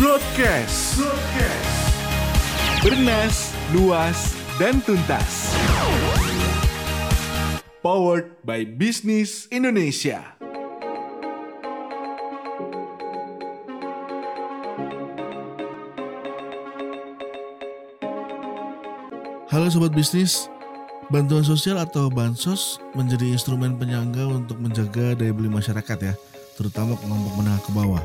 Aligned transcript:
Broadcast. 0.00 0.96
Broadcast. 0.96 1.76
Bernas, 2.80 3.52
luas, 3.76 4.32
dan 4.56 4.80
tuntas. 4.80 5.52
Powered 7.84 8.32
by 8.40 8.64
Business 8.64 9.44
Indonesia. 9.52 10.24
Halo 19.52 19.68
sobat 19.68 19.92
bisnis, 19.92 20.48
bantuan 21.12 21.44
sosial 21.44 21.76
atau 21.76 22.08
bansos 22.08 22.80
menjadi 22.96 23.36
instrumen 23.36 23.76
penyangga 23.76 24.24
untuk 24.32 24.64
menjaga 24.64 25.12
daya 25.12 25.36
beli 25.36 25.52
masyarakat 25.52 25.98
ya, 26.00 26.16
terutama 26.56 26.96
kelompok 26.96 27.36
menengah 27.36 27.60
ke 27.60 27.70
bawah. 27.76 28.04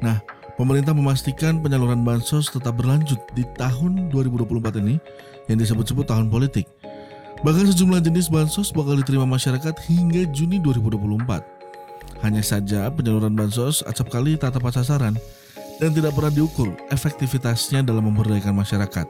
Nah, 0.00 0.24
pemerintah 0.56 0.96
memastikan 0.96 1.60
penyaluran 1.60 2.02
bansos 2.02 2.48
tetap 2.48 2.80
berlanjut 2.80 3.20
di 3.36 3.44
tahun 3.60 4.08
2024 4.08 4.80
ini 4.82 4.96
yang 5.52 5.60
disebut-sebut 5.60 6.08
tahun 6.08 6.32
politik. 6.32 6.66
Bahkan 7.44 7.68
sejumlah 7.76 8.00
jenis 8.00 8.32
bansos 8.32 8.72
bakal 8.72 8.96
diterima 8.96 9.28
masyarakat 9.28 9.76
hingga 9.86 10.24
Juni 10.32 10.56
2024. 10.58 12.24
Hanya 12.24 12.40
saja 12.40 12.88
penyaluran 12.88 13.36
bansos 13.36 13.84
acap 13.84 14.08
kali 14.08 14.40
tak 14.40 14.56
tepat 14.56 14.80
sasaran 14.80 15.20
dan 15.76 15.90
tidak 15.92 16.16
pernah 16.16 16.32
diukur 16.32 16.72
efektivitasnya 16.88 17.84
dalam 17.84 18.08
memberdayakan 18.08 18.56
masyarakat. 18.56 19.06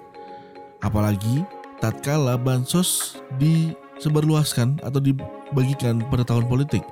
Apalagi 0.83 1.47
tatkala 1.78 2.34
bansos 2.34 3.22
disebarluaskan 3.38 4.83
atau 4.83 4.98
dibagikan 4.98 6.02
pada 6.10 6.27
tahun 6.27 6.50
politik. 6.50 6.83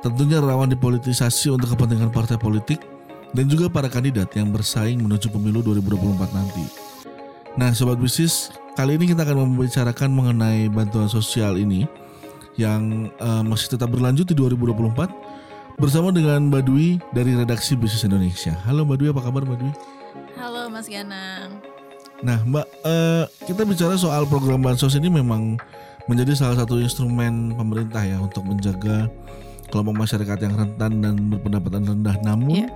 Tentunya 0.00 0.40
rawan 0.40 0.70
dipolitisasi 0.72 1.52
untuk 1.52 1.76
kepentingan 1.76 2.08
partai 2.14 2.40
politik 2.40 2.80
dan 3.30 3.46
juga 3.46 3.70
para 3.70 3.86
kandidat 3.86 4.30
yang 4.34 4.50
bersaing 4.50 4.98
menuju 4.98 5.30
pemilu 5.30 5.62
2024 5.62 6.34
nanti. 6.34 6.64
Nah, 7.58 7.74
sobat 7.74 7.98
bisnis, 7.98 8.50
kali 8.78 8.94
ini 8.98 9.10
kita 9.10 9.26
akan 9.26 9.54
membicarakan 9.54 10.10
mengenai 10.10 10.70
bantuan 10.70 11.10
sosial 11.10 11.58
ini 11.58 11.86
yang 12.58 13.10
uh, 13.22 13.42
masih 13.42 13.74
tetap 13.74 13.90
berlanjut 13.90 14.26
di 14.26 14.34
2024 14.34 15.78
bersama 15.78 16.12
dengan 16.12 16.50
Mbak 16.50 16.62
Dwi 16.66 16.88
dari 17.14 17.34
redaksi 17.34 17.74
Bisnis 17.78 18.06
Indonesia. 18.06 18.54
Halo 18.66 18.86
Mbak 18.86 18.96
Dwi, 19.00 19.08
apa 19.14 19.22
kabar 19.22 19.42
Mbak 19.46 19.58
Dwi? 19.62 19.72
Halo 20.38 20.68
Mas 20.68 20.86
Ganang. 20.86 21.58
Nah, 22.20 22.38
Mbak, 22.44 22.66
uh, 22.84 23.24
kita 23.48 23.62
bicara 23.64 23.94
soal 23.96 24.28
program 24.28 24.60
bansos 24.60 24.92
ini 24.98 25.08
memang 25.08 25.56
menjadi 26.04 26.34
salah 26.36 26.58
satu 26.58 26.82
instrumen 26.82 27.54
pemerintah 27.54 28.02
ya 28.02 28.18
untuk 28.20 28.44
menjaga 28.44 29.08
kelompok 29.70 30.04
masyarakat 30.04 30.38
yang 30.42 30.54
rentan 30.58 30.92
dan 31.00 31.14
berpendapatan 31.30 31.82
rendah. 31.86 32.16
Namun, 32.26 32.66
Iya. 32.66 32.68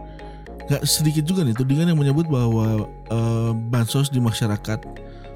Nggak 0.70 0.83
sedikit 0.89 1.25
juga 1.29 1.45
nih 1.45 1.57
tudingan 1.57 1.93
yang 1.93 2.01
menyebut 2.01 2.25
bahwa 2.29 2.89
uh, 3.12 3.53
bansos 3.69 4.09
di 4.09 4.19
masyarakat 4.19 4.81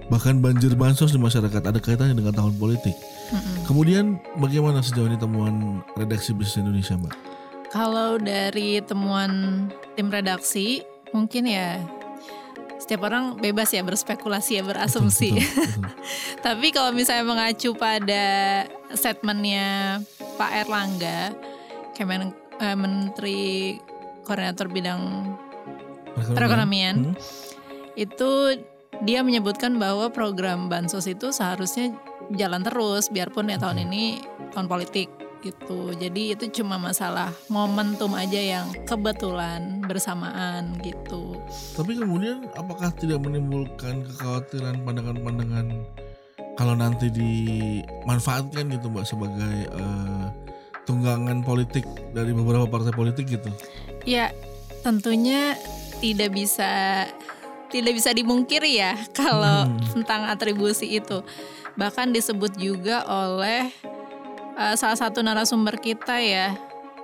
bahkan 0.09 0.41
banjir 0.41 0.73
bansos 0.73 1.13
di 1.13 1.21
masyarakat 1.21 1.69
ada 1.69 1.79
kaitannya 1.79 2.17
dengan 2.17 2.33
tahun 2.33 2.57
politik. 2.57 2.97
Mm-mm. 3.29 3.69
Kemudian, 3.69 4.17
bagaimana 4.41 4.81
sejauh 4.81 5.05
ini 5.05 5.21
temuan 5.21 5.85
redaksi 6.01 6.33
Bisnis 6.33 6.65
Indonesia, 6.65 6.97
Mbak? 6.97 7.15
Kalau 7.69 8.17
dari 8.17 8.81
temuan 8.81 9.69
tim 9.93 10.09
redaksi, 10.09 10.81
mungkin 11.13 11.45
ya 11.45 11.77
setiap 12.81 13.05
orang 13.05 13.37
bebas 13.37 13.69
ya 13.69 13.85
berspekulasi 13.85 14.57
ya 14.57 14.65
berasumsi. 14.65 15.37
Betul, 15.37 15.45
betul, 15.45 15.81
betul. 15.85 15.93
Tapi 16.49 16.67
kalau 16.73 16.91
misalnya 16.97 17.25
mengacu 17.29 17.77
pada 17.77 18.25
statementnya 18.97 20.01
Pak 20.41 20.51
Erlangga, 20.65 21.37
Kemen, 21.93 22.33
eh, 22.65 22.79
Menteri 22.79 23.77
Koordinator 24.29 24.69
Bidang 24.69 25.01
Perekonomian, 26.37 27.15
Hmm? 27.15 27.15
itu 27.95 28.31
dia 29.07 29.23
menyebutkan 29.23 29.79
bahwa 29.79 30.11
program 30.11 30.67
bansos 30.67 31.07
itu 31.07 31.31
seharusnya 31.31 31.95
jalan 32.35 32.67
terus 32.67 33.07
biarpun 33.09 33.49
ya 33.49 33.57
tahun 33.57 33.87
ini 33.87 34.19
tahun 34.51 34.67
politik 34.67 35.07
gitu. 35.39 35.95
Jadi 35.95 36.35
itu 36.35 36.51
cuma 36.61 36.83
masalah 36.83 37.31
momentum 37.47 38.11
aja 38.19 38.43
yang 38.43 38.67
kebetulan 38.83 39.79
bersamaan 39.87 40.75
gitu. 40.83 41.39
Tapi 41.79 41.95
kemudian 41.95 42.51
apakah 42.59 42.91
tidak 42.99 43.23
menimbulkan 43.23 44.03
kekhawatiran 44.03 44.83
pandangan-pandangan 44.83 45.67
kalau 46.59 46.75
nanti 46.75 47.07
dimanfaatkan 47.15 48.67
gitu 48.67 48.91
mbak 48.91 49.07
sebagai 49.07 49.71
eh, 49.71 50.27
tunggangan 50.89 51.45
politik 51.45 51.85
dari 52.17 52.33
beberapa 52.33 52.65
partai 52.65 52.97
politik 52.97 53.29
gitu? 53.29 53.53
Ya, 54.09 54.33
tentunya 54.81 55.53
tidak 56.01 56.33
bisa 56.33 57.05
tidak 57.69 58.01
bisa 58.01 58.17
dimungkiri 58.17 58.81
ya 58.81 58.97
kalau 59.19 59.69
Hmm. 59.69 59.77
tentang 60.01 60.25
atribusi 60.25 60.89
itu. 60.97 61.21
Bahkan 61.77 62.17
disebut 62.17 62.57
juga 62.57 63.05
oleh 63.05 63.69
uh, 64.57 64.75
salah 64.75 64.97
satu 64.97 65.21
narasumber 65.21 65.77
kita 65.77 66.17
ya 66.19 66.57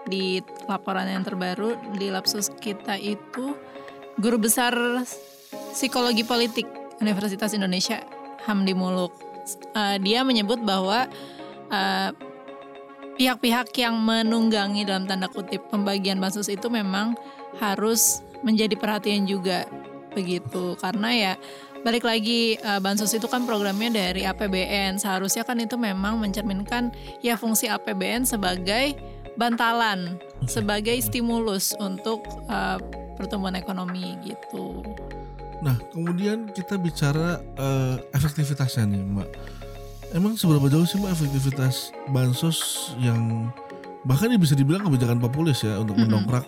di 0.09 0.41
laporan 0.65 1.09
yang 1.09 1.25
terbaru 1.25 1.77
di 1.97 2.09
lapsus 2.09 2.49
kita 2.61 2.97
itu 2.97 3.56
guru 4.16 4.37
besar 4.41 4.72
psikologi 5.72 6.25
politik 6.25 6.66
Universitas 6.99 7.53
Indonesia 7.53 8.01
Hamdi 8.49 8.72
Muluk. 8.72 9.12
Uh, 9.77 10.01
dia 10.01 10.25
menyebut 10.25 10.61
bahwa 10.65 11.05
uh, 11.69 12.09
pihak-pihak 13.15 13.71
yang 13.79 13.95
menunggangi 13.99 14.83
dalam 14.83 15.07
tanda 15.07 15.31
kutip 15.31 15.63
pembagian 15.71 16.19
bansos 16.19 16.51
itu 16.51 16.67
memang 16.67 17.15
harus 17.63 18.23
menjadi 18.43 18.75
perhatian 18.75 19.25
juga 19.25 19.65
begitu 20.15 20.79
karena 20.79 21.11
ya 21.11 21.33
balik 21.85 22.07
lagi 22.07 22.57
eh, 22.57 22.81
bansos 22.81 23.13
itu 23.13 23.29
kan 23.29 23.45
programnya 23.45 23.93
dari 23.93 24.25
APBN 24.25 24.97
seharusnya 24.97 25.45
kan 25.45 25.61
itu 25.61 25.77
memang 25.77 26.17
mencerminkan 26.17 26.91
ya 27.21 27.37
fungsi 27.37 27.69
APBN 27.69 28.25
sebagai 28.25 28.97
bantalan 29.37 30.17
sebagai 30.49 30.97
stimulus 31.03 31.77
untuk 31.77 32.25
eh, 32.49 32.79
pertumbuhan 33.15 33.55
ekonomi 33.55 34.17
gitu. 34.25 34.83
Nah 35.61 35.77
kemudian 35.93 36.51
kita 36.51 36.81
bicara 36.81 37.39
eh, 37.59 37.97
efektivitasnya 38.17 38.89
nih 38.91 39.03
mbak. 39.05 39.31
Emang 40.15 40.39
seberapa 40.39 40.71
jauh 40.71 40.87
sih 40.87 40.95
mbak 40.95 41.11
efektivitas 41.11 41.91
bansos 42.07 42.59
yang 43.03 43.51
bahkan 44.07 44.31
ini 44.31 44.39
bisa 44.39 44.55
dibilang 44.55 44.87
kebijakan 44.87 45.19
populis 45.19 45.67
ya 45.67 45.83
untuk 45.83 45.99
Mm-mm. 45.99 46.07
mendongkrak 46.07 46.47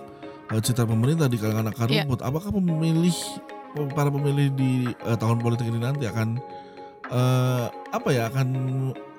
eh, 0.54 0.62
citra 0.62 0.86
pemerintah 0.86 1.26
di 1.26 1.34
kalangan 1.34 1.74
akar 1.74 1.90
Iya. 1.90 2.06
rumput. 2.06 2.22
Apakah 2.22 2.54
pemilih 2.54 3.16
para 3.90 4.08
pemilih 4.08 4.54
di 4.54 4.70
eh, 4.86 5.18
tahun 5.18 5.42
politik 5.42 5.66
ini 5.66 5.82
nanti 5.82 6.06
akan 6.06 6.38
eh, 7.10 7.66
apa 7.90 8.08
ya 8.14 8.30
akan 8.30 8.48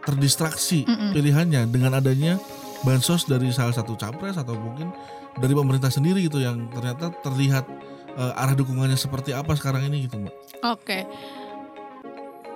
terdistraksi 0.08 0.88
Mm-mm. 0.88 1.12
pilihannya 1.12 1.68
dengan 1.68 2.00
adanya 2.00 2.40
bansos 2.88 3.28
dari 3.28 3.52
salah 3.52 3.76
satu 3.76 4.00
capres 4.00 4.40
atau 4.40 4.56
mungkin 4.56 4.96
dari 5.36 5.52
pemerintah 5.52 5.92
sendiri 5.92 6.24
gitu 6.24 6.40
yang 6.40 6.72
ternyata 6.72 7.12
terlihat 7.20 7.68
eh, 8.16 8.40
arah 8.40 8.56
dukungannya 8.56 8.96
seperti 8.96 9.36
apa 9.36 9.60
sekarang 9.60 9.84
ini 9.92 10.08
gitu 10.08 10.24
mbak. 10.24 10.32
Oke. 10.64 11.04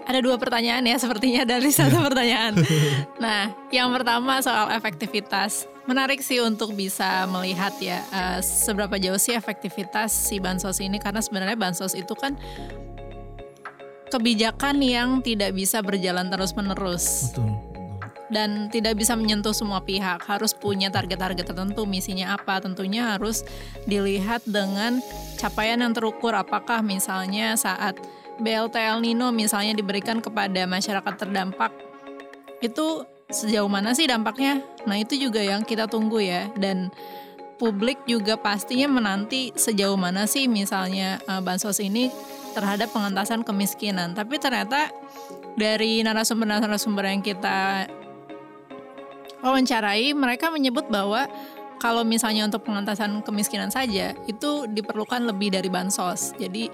Ada 0.05 0.19
dua 0.19 0.35
pertanyaan 0.41 0.81
ya 0.85 0.97
sepertinya 0.97 1.45
dari 1.45 1.69
satu 1.69 2.01
pertanyaan. 2.01 2.57
Nah, 3.21 3.53
yang 3.69 3.93
pertama 3.93 4.41
soal 4.41 4.73
efektivitas. 4.73 5.69
Menarik 5.85 6.25
sih 6.25 6.41
untuk 6.41 6.73
bisa 6.73 7.29
melihat 7.29 7.73
ya 7.77 8.01
eh, 8.09 8.39
seberapa 8.41 8.97
jauh 8.97 9.21
sih 9.21 9.37
efektivitas 9.37 10.09
si 10.09 10.41
bansos 10.41 10.81
ini 10.81 10.97
karena 10.97 11.21
sebenarnya 11.21 11.53
bansos 11.53 11.93
itu 11.93 12.17
kan 12.17 12.33
kebijakan 14.09 14.81
yang 14.81 15.09
tidak 15.21 15.53
bisa 15.53 15.85
berjalan 15.85 16.33
terus-menerus 16.33 17.31
dan 18.31 18.71
tidak 18.71 18.97
bisa 18.97 19.13
menyentuh 19.13 19.51
semua 19.51 19.83
pihak. 19.83 20.23
Harus 20.23 20.55
punya 20.55 20.87
target-target 20.87 21.51
tertentu, 21.51 21.83
misinya 21.83 22.39
apa? 22.39 22.63
Tentunya 22.63 23.13
harus 23.13 23.43
dilihat 23.85 24.41
dengan 24.47 25.03
capaian 25.35 25.83
yang 25.83 25.91
terukur. 25.91 26.31
Apakah 26.31 26.79
misalnya 26.79 27.59
saat 27.59 27.99
BLT 28.41 28.75
El 28.75 28.99
Nino 29.05 29.29
misalnya 29.29 29.77
diberikan 29.77 30.17
kepada 30.19 30.65
masyarakat 30.65 31.13
terdampak 31.15 31.71
itu 32.61 33.05
sejauh 33.31 33.69
mana 33.71 33.95
sih 33.95 34.05
dampaknya? 34.05 34.61
Nah, 34.85 34.99
itu 34.99 35.17
juga 35.17 35.41
yang 35.41 35.65
kita 35.65 35.89
tunggu 35.89 36.21
ya 36.21 36.51
dan 36.59 36.93
publik 37.57 38.01
juga 38.09 38.37
pastinya 38.37 38.89
menanti 38.89 39.53
sejauh 39.53 39.97
mana 39.97 40.25
sih 40.25 40.49
misalnya 40.49 41.21
eh, 41.25 41.41
bansos 41.41 41.77
ini 41.77 42.09
terhadap 42.53 42.89
pengentasan 42.93 43.45
kemiskinan. 43.45 44.13
Tapi 44.17 44.37
ternyata 44.37 44.89
dari 45.55 46.01
narasumber-narasumber 46.01 47.05
yang 47.07 47.21
kita 47.21 47.85
wawancarai, 49.41 50.13
mereka 50.13 50.53
menyebut 50.53 50.89
bahwa 50.89 51.25
kalau 51.81 52.05
misalnya 52.05 52.45
untuk 52.45 52.61
pengentasan 52.61 53.25
kemiskinan 53.25 53.73
saja 53.73 54.13
itu 54.29 54.69
diperlukan 54.69 55.25
lebih 55.25 55.49
dari 55.49 55.65
bansos. 55.65 56.37
Jadi 56.37 56.69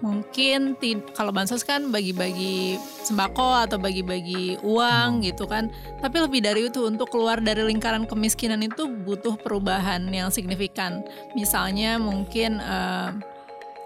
mungkin 0.00 0.76
kalau 1.12 1.28
bansos 1.32 1.60
kan 1.60 1.92
bagi-bagi 1.92 2.80
sembako 3.04 3.68
atau 3.68 3.76
bagi-bagi 3.76 4.56
uang 4.64 5.24
gitu 5.24 5.44
kan. 5.44 5.68
Tapi 6.00 6.16
lebih 6.24 6.40
dari 6.40 6.68
itu 6.72 6.88
untuk 6.88 7.12
keluar 7.12 7.40
dari 7.40 7.60
lingkaran 7.64 8.08
kemiskinan 8.08 8.64
itu 8.64 8.88
butuh 8.88 9.36
perubahan 9.36 10.08
yang 10.08 10.32
signifikan. 10.32 11.04
Misalnya 11.36 12.00
mungkin 12.00 12.58
eh, 12.58 13.10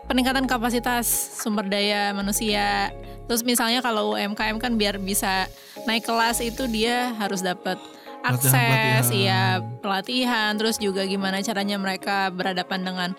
peningkatan 0.07 0.47
kapasitas 0.47 1.07
sumber 1.43 1.67
daya 1.67 2.15
manusia. 2.15 2.95
Terus 3.25 3.43
misalnya 3.43 3.81
kalau 3.81 4.15
UMKM 4.15 4.61
kan 4.61 4.77
biar 4.77 5.01
bisa 5.01 5.49
naik 5.89 6.05
kelas 6.05 6.45
itu 6.45 6.69
dia 6.69 7.17
harus 7.17 7.41
dapat 7.41 7.81
akses, 8.25 8.53
Pelatihan-pelatihan. 8.53 9.21
ya 9.21 9.43
pelatihan, 9.85 10.51
terus 10.57 10.77
juga 10.81 11.05
gimana 11.05 11.45
caranya 11.45 11.77
mereka 11.77 12.33
berhadapan 12.33 12.81
dengan 12.81 13.11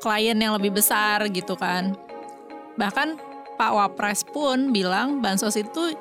klien 0.00 0.36
yang 0.36 0.52
lebih 0.56 0.76
besar 0.76 1.24
gitu 1.32 1.56
kan. 1.56 1.96
Bahkan 2.76 3.08
Pak 3.56 3.72
Wapres 3.72 4.24
pun 4.24 4.70
bilang 4.70 5.24
bansos 5.24 5.56
itu 5.56 5.96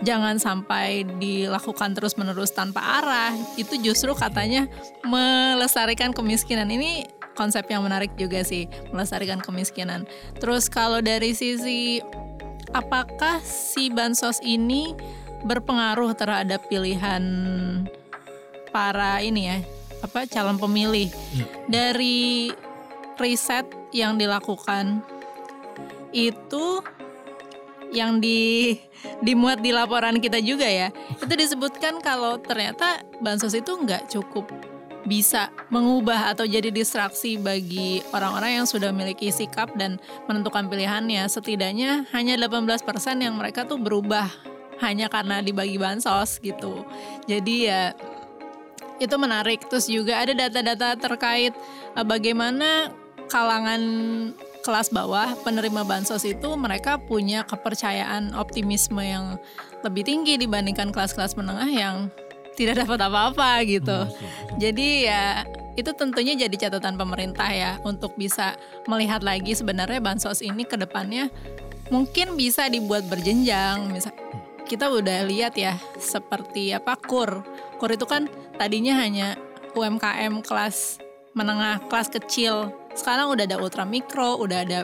jangan 0.00 0.40
sampai 0.40 1.04
dilakukan 1.20 1.92
terus-menerus 1.92 2.54
tanpa 2.54 3.02
arah. 3.02 3.34
Itu 3.58 3.76
justru 3.78 4.14
katanya 4.16 4.70
melestarikan 5.04 6.14
kemiskinan. 6.14 6.70
Ini 6.70 7.06
konsep 7.34 7.66
yang 7.68 7.84
menarik 7.84 8.14
juga 8.16 8.42
sih, 8.46 8.66
melestarikan 8.94 9.42
kemiskinan. 9.42 10.06
Terus 10.38 10.70
kalau 10.70 11.02
dari 11.02 11.34
sisi 11.36 12.00
apakah 12.70 13.42
si 13.42 13.90
bansos 13.90 14.38
ini 14.44 14.94
berpengaruh 15.42 16.12
terhadap 16.14 16.68
pilihan 16.68 17.22
para 18.70 19.18
ini 19.24 19.50
ya, 19.50 19.58
apa 20.04 20.28
calon 20.28 20.60
pemilih? 20.60 21.08
Iya. 21.34 21.44
Dari 21.66 22.52
riset 23.18 23.66
yang 23.90 24.16
dilakukan 24.16 25.02
itu 26.10 26.82
yang 27.90 28.22
di 28.22 28.78
dimuat 29.20 29.60
di 29.60 29.74
laporan 29.74 30.22
kita 30.22 30.38
juga 30.38 30.66
ya. 30.66 30.94
Itu 31.18 31.34
disebutkan 31.34 31.98
kalau 32.02 32.38
ternyata 32.38 33.02
bansos 33.18 33.54
itu 33.54 33.74
nggak 33.74 34.10
cukup 34.10 34.46
bisa 35.04 35.48
mengubah 35.72 36.36
atau 36.36 36.44
jadi 36.44 36.68
distraksi 36.68 37.40
bagi 37.40 38.04
orang-orang 38.12 38.62
yang 38.62 38.66
sudah 38.68 38.92
memiliki 38.92 39.32
sikap 39.32 39.72
dan 39.74 39.96
menentukan 40.28 40.68
pilihannya. 40.68 41.24
Setidaknya 41.26 42.06
hanya 42.12 42.36
18% 42.36 42.84
yang 43.18 43.34
mereka 43.34 43.64
tuh 43.64 43.80
berubah 43.80 44.28
hanya 44.80 45.08
karena 45.08 45.40
dibagi 45.40 45.76
bansos 45.80 46.40
gitu. 46.40 46.84
Jadi 47.24 47.68
ya 47.68 47.96
itu 49.00 49.16
menarik. 49.16 49.64
Terus 49.66 49.88
juga 49.88 50.20
ada 50.20 50.36
data-data 50.36 50.94
terkait 51.00 51.56
eh, 51.96 52.04
bagaimana 52.04 52.92
kalangan 53.32 53.82
kelas 54.60 54.92
bawah 54.92 55.36
penerima 55.40 55.82
bansos 55.88 56.24
itu 56.28 56.48
mereka 56.56 57.00
punya 57.00 57.44
kepercayaan 57.48 58.36
optimisme 58.36 59.00
yang 59.00 59.40
lebih 59.80 60.04
tinggi 60.04 60.36
dibandingkan 60.36 60.92
kelas-kelas 60.92 61.34
menengah 61.36 61.68
yang 61.68 61.96
tidak 62.58 62.84
dapat 62.84 63.00
apa-apa 63.08 63.64
gitu. 63.64 63.98
Jadi 64.60 65.08
ya 65.08 65.48
itu 65.78 65.90
tentunya 65.96 66.36
jadi 66.36 66.68
catatan 66.68 67.00
pemerintah 67.00 67.48
ya 67.48 67.80
untuk 67.88 68.12
bisa 68.20 68.58
melihat 68.84 69.24
lagi 69.24 69.56
sebenarnya 69.56 70.02
bansos 70.02 70.44
ini 70.44 70.68
ke 70.68 70.76
depannya 70.76 71.32
mungkin 71.88 72.36
bisa 72.36 72.68
dibuat 72.68 73.08
berjenjang. 73.08 73.88
Misal 73.88 74.12
kita 74.68 74.92
udah 74.92 75.26
lihat 75.26 75.56
ya 75.56 75.74
seperti 75.98 76.76
apa 76.76 76.94
kur. 77.00 77.42
Kur 77.80 77.90
itu 77.90 78.04
kan 78.04 78.28
tadinya 78.60 79.00
hanya 79.00 79.40
UMKM 79.74 80.44
kelas 80.44 81.00
menengah, 81.34 81.82
kelas 81.90 82.10
kecil. 82.10 82.79
Sekarang 82.92 83.30
udah 83.30 83.44
ada 83.46 83.56
ultra 83.56 83.84
mikro, 83.84 84.38
udah 84.38 84.58
ada 84.66 84.80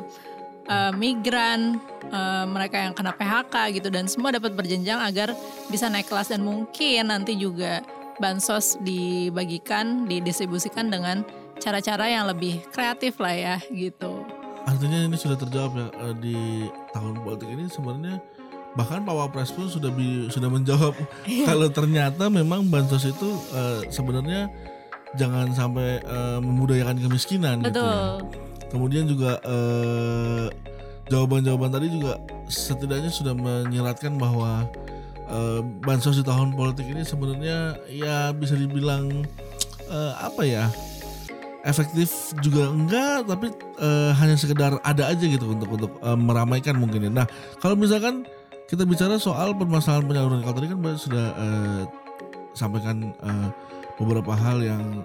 eh, 0.66 0.92
migran, 0.94 1.78
eh, 2.06 2.44
mereka 2.46 2.82
yang 2.82 2.94
kena 2.94 3.14
PHK 3.14 3.54
gitu 3.78 3.88
dan 3.88 4.06
semua 4.06 4.34
dapat 4.34 4.54
berjenjang 4.54 4.98
agar 4.98 5.34
bisa 5.68 5.86
naik 5.86 6.06
kelas 6.06 6.30
dan 6.30 6.42
mungkin 6.42 7.10
nanti 7.10 7.34
juga 7.34 7.82
bansos 8.16 8.80
dibagikan, 8.80 10.08
didistribusikan 10.08 10.88
dengan 10.88 11.20
cara-cara 11.60 12.08
yang 12.08 12.26
lebih 12.26 12.64
kreatif 12.72 13.20
lah 13.20 13.34
ya 13.34 13.56
gitu. 13.70 14.24
Artinya 14.66 15.06
ini 15.06 15.14
sudah 15.14 15.38
terjawab 15.38 15.72
ya 15.76 15.88
eh, 16.02 16.14
di 16.18 16.38
tahun 16.90 17.22
politik 17.22 17.48
ini 17.48 17.64
sebenarnya 17.70 18.18
bahkan 18.76 19.00
Pak 19.08 19.14
Wapres 19.14 19.56
pun 19.56 19.72
sudah 19.72 19.88
bi- 19.88 20.28
sudah 20.28 20.52
menjawab 20.52 20.92
kalau 21.48 21.68
ternyata 21.70 22.28
memang 22.28 22.66
bansos 22.68 23.06
itu 23.06 23.28
eh, 23.54 23.88
sebenarnya 23.88 24.50
jangan 25.16 25.50
sampai 25.56 25.98
eh, 26.00 26.38
membudayakan 26.40 27.00
kemiskinan 27.00 27.64
gitu. 27.64 27.80
ya. 27.80 28.20
Betul. 28.20 28.44
Kemudian 28.66 29.04
juga 29.08 29.40
eh, 29.42 30.46
jawaban-jawaban 31.08 31.70
tadi 31.70 31.86
juga 31.90 32.18
setidaknya 32.50 33.10
sudah 33.10 33.34
menyeratkan 33.34 34.18
bahwa 34.18 34.66
eh, 35.26 35.60
bansos 35.82 36.18
di 36.18 36.24
tahun 36.26 36.54
politik 36.54 36.86
ini 36.86 37.02
sebenarnya 37.02 37.78
ya 37.90 38.30
bisa 38.34 38.54
dibilang 38.58 39.24
eh, 39.86 40.12
apa 40.18 40.42
ya 40.42 40.66
efektif 41.66 42.34
juga 42.42 42.70
enggak 42.70 43.26
tapi 43.26 43.50
eh, 43.82 44.10
hanya 44.18 44.38
sekedar 44.38 44.78
ada 44.86 45.10
aja 45.10 45.24
gitu 45.26 45.50
untuk 45.50 45.70
untuk 45.74 45.92
eh, 46.02 46.18
meramaikan 46.18 46.78
mungkin 46.78 47.06
ya. 47.06 47.10
Nah 47.10 47.26
kalau 47.58 47.74
misalkan 47.74 48.26
kita 48.66 48.82
bicara 48.82 49.14
soal 49.18 49.54
permasalahan 49.54 50.06
penyaluran 50.10 50.42
kalau 50.42 50.54
tadi 50.58 50.68
kan 50.74 50.78
sudah 50.98 51.26
eh, 51.38 51.82
sampaikan 52.54 53.14
eh, 53.14 53.48
beberapa 53.96 54.32
hal 54.36 54.60
yang 54.60 55.04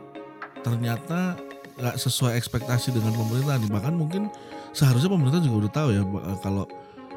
ternyata 0.61 1.39
nggak 1.79 1.97
sesuai 1.97 2.37
ekspektasi 2.37 2.93
dengan 2.93 3.15
pemerintah 3.15 3.57
nih 3.57 3.71
bahkan 3.71 3.95
mungkin 3.95 4.29
seharusnya 4.75 5.09
pemerintah 5.09 5.41
juga 5.41 5.55
udah 5.65 5.71
tahu 5.73 5.89
ya 5.95 6.03
eh, 6.03 6.39
kalau 6.43 6.65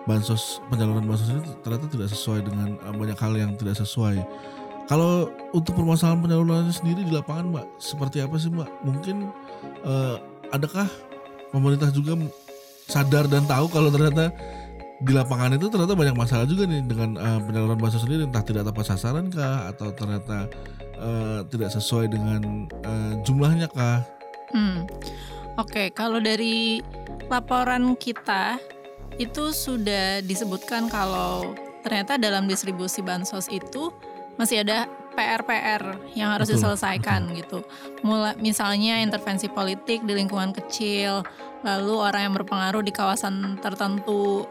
bansos 0.04 0.60
penyaluran 0.68 1.04
bansos 1.08 1.28
ini 1.32 1.40
ternyata 1.64 1.86
tidak 1.88 2.08
sesuai 2.12 2.40
dengan 2.44 2.68
eh, 2.76 2.94
banyak 2.94 3.18
hal 3.18 3.32
yang 3.36 3.52
tidak 3.56 3.76
sesuai. 3.80 4.20
Kalau 4.84 5.32
untuk 5.56 5.72
permasalahan 5.80 6.20
penyalurannya 6.20 6.68
sendiri 6.68 7.08
di 7.08 7.12
lapangan, 7.16 7.56
Mbak, 7.56 7.66
seperti 7.80 8.20
apa 8.20 8.36
sih, 8.36 8.52
Mbak? 8.52 8.68
Mungkin 8.84 9.16
eh, 9.80 10.16
adakah 10.52 10.84
pemerintah 11.48 11.88
juga 11.88 12.20
sadar 12.84 13.24
dan 13.24 13.48
tahu 13.48 13.72
kalau 13.72 13.88
ternyata 13.88 14.28
di 15.02 15.10
lapangan 15.10 15.58
itu 15.58 15.66
ternyata 15.66 15.98
banyak 15.98 16.14
masalah 16.14 16.46
juga 16.46 16.70
nih 16.70 16.86
dengan 16.86 17.18
eh, 17.18 17.40
penyaluran 17.42 17.78
bansos 17.78 18.06
sendiri, 18.06 18.28
entah 18.28 18.44
tidak 18.46 18.70
tepat 18.70 18.84
sasaran 18.94 19.26
kah, 19.32 19.70
atau 19.74 19.90
ternyata 19.90 20.46
eh, 20.98 21.40
tidak 21.50 21.70
sesuai 21.74 22.06
dengan 22.12 22.70
eh, 22.70 23.12
jumlahnya 23.26 23.66
kah? 23.74 24.06
Hmm. 24.54 24.86
Oke, 25.58 25.90
kalau 25.90 26.18
dari 26.18 26.82
laporan 27.26 27.94
kita 27.98 28.58
itu 29.18 29.54
sudah 29.54 30.22
disebutkan 30.22 30.90
kalau 30.90 31.54
ternyata 31.86 32.18
dalam 32.18 32.50
distribusi 32.50 32.98
bansos 33.02 33.46
itu 33.50 33.94
masih 34.34 34.66
ada 34.66 34.90
PR-PR 35.14 35.94
yang 36.18 36.34
harus 36.34 36.50
Betul, 36.50 36.74
diselesaikan 36.74 37.30
gitu. 37.38 37.62
Mulai 38.02 38.34
misalnya 38.42 38.98
intervensi 38.98 39.46
politik 39.46 40.02
di 40.02 40.12
lingkungan 40.18 40.50
kecil, 40.50 41.22
lalu 41.64 41.94
orang 41.96 42.28
yang 42.28 42.34
berpengaruh 42.36 42.84
di 42.84 42.92
kawasan 42.92 43.56
tertentu, 43.58 44.44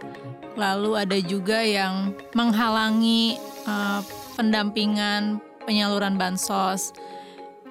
lalu 0.58 0.98
ada 0.98 1.17
juga 1.22 1.62
yang 1.62 2.12
menghalangi 2.34 3.38
eh, 3.70 4.01
pendampingan 4.34 5.38
penyaluran 5.63 6.17
bansos 6.17 6.91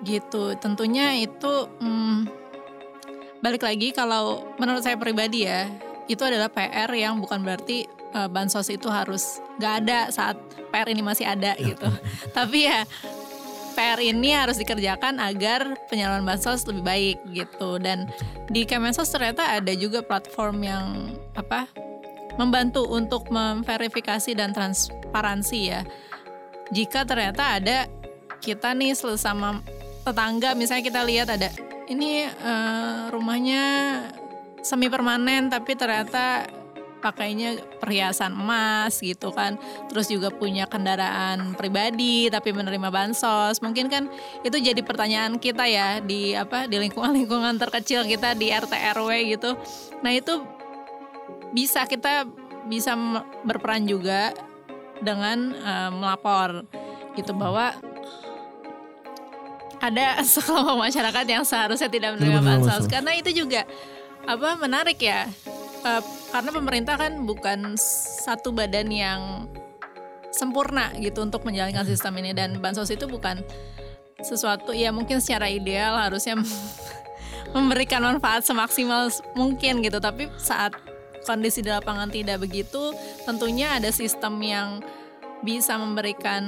gitu. 0.07 0.55
Tentunya 0.57 1.19
itu 1.19 1.69
hmm, 1.83 2.31
balik 3.43 3.67
lagi 3.67 3.91
kalau 3.91 4.55
menurut 4.57 4.81
saya 4.87 4.95
pribadi 4.95 5.51
ya 5.51 5.67
itu 6.07 6.23
adalah 6.23 6.51
PR 6.51 6.91
yang 6.95 7.19
bukan 7.19 7.43
berarti 7.43 7.87
eh, 7.91 8.29
bansos 8.31 8.71
itu 8.71 8.87
harus 8.87 9.43
nggak 9.59 9.75
ada 9.85 9.99
saat 10.15 10.39
PR 10.71 10.87
ini 10.87 11.03
masih 11.03 11.27
ada 11.27 11.59
gitu. 11.59 11.91
Tapi 12.37 12.71
ya 12.71 12.87
PR 13.83 13.99
ini 13.99 14.31
harus 14.31 14.63
dikerjakan 14.63 15.19
agar 15.19 15.75
penyaluran 15.91 16.23
bansos 16.23 16.63
lebih 16.71 16.87
baik 16.87 17.19
gitu. 17.35 17.83
Dan 17.83 18.07
di 18.47 18.63
Kemensos 18.63 19.11
ternyata 19.11 19.59
ada 19.59 19.75
juga 19.75 20.07
platform 20.07 20.63
yang 20.63 20.87
apa 21.35 21.67
membantu 22.39 22.87
untuk 22.87 23.27
memverifikasi 23.35 24.39
dan 24.39 24.55
transparansi 24.55 25.59
ya. 25.67 25.83
Jika 26.71 27.03
ternyata 27.03 27.59
ada 27.59 27.91
kita 28.39 28.71
nih 28.71 28.95
sesama 28.95 29.59
tetangga 30.07 30.55
misalnya 30.55 30.87
kita 30.87 31.03
lihat 31.03 31.29
ada 31.35 31.51
ini 31.91 32.23
eh, 32.31 33.03
rumahnya 33.11 33.65
semi 34.63 34.87
permanen 34.87 35.51
tapi 35.51 35.75
ternyata 35.75 36.47
pakainya 37.03 37.59
perhiasan 37.83 38.33
emas 38.33 39.03
gitu 39.03 39.35
kan. 39.35 39.59
Terus 39.91 40.07
juga 40.07 40.31
punya 40.31 40.71
kendaraan 40.71 41.59
pribadi 41.59 42.31
tapi 42.31 42.55
menerima 42.55 42.89
bansos. 42.89 43.59
Mungkin 43.59 43.91
kan 43.91 44.07
itu 44.47 44.57
jadi 44.63 44.79
pertanyaan 44.81 45.37
kita 45.43 45.67
ya 45.67 45.99
di 45.99 46.39
apa 46.39 46.71
di 46.71 46.79
lingkungan-lingkungan 46.79 47.59
terkecil 47.59 48.07
kita 48.07 48.39
di 48.39 48.55
RT 48.55 48.73
RW 48.97 49.11
gitu. 49.35 49.59
Nah 50.07 50.15
itu 50.15 50.41
bisa 51.51 51.85
kita 51.85 52.25
bisa 52.71 52.95
berperan 53.43 53.85
juga 53.85 54.31
dengan 55.03 55.51
eh, 55.53 55.91
melapor 55.91 56.63
gitu 57.19 57.35
bahwa 57.35 57.75
ada 59.83 60.07
sekelompok 60.39 60.79
masyarakat 60.79 61.27
yang 61.27 61.43
seharusnya 61.43 61.91
tidak 61.91 62.15
menerima 62.17 62.41
bansos. 62.41 62.87
karena 62.87 63.19
itu 63.19 63.35
juga 63.35 63.67
apa 64.23 64.55
menarik 64.55 65.03
ya. 65.03 65.27
Eh, 65.83 66.03
karena 66.33 66.51
pemerintah 66.51 66.97
kan 66.97 67.29
bukan 67.29 67.77
satu 68.25 68.57
badan 68.57 68.89
yang 68.89 69.21
sempurna 70.33 70.89
gitu 70.97 71.21
untuk 71.21 71.45
menjalankan 71.45 71.85
sistem 71.85 72.17
ini. 72.25 72.33
Dan 72.33 72.59
bansos 72.59 72.89
itu 72.89 73.05
bukan 73.05 73.45
sesuatu 74.25 74.73
ya 74.73 74.89
mungkin 74.91 75.21
secara 75.21 75.53
ideal 75.53 75.95
harusnya 76.01 76.41
memberikan 77.57 78.01
manfaat 78.01 78.49
semaksimal 78.49 79.13
mungkin 79.37 79.85
gitu. 79.85 80.01
Tapi 80.01 80.33
saat 80.41 80.73
kondisi 81.29 81.61
di 81.61 81.71
lapangan 81.71 82.11
tidak 82.11 82.43
begitu 82.43 82.97
tentunya 83.29 83.79
ada 83.79 83.93
sistem 83.95 84.41
yang 84.43 84.69
bisa 85.45 85.77
memberikan 85.77 86.43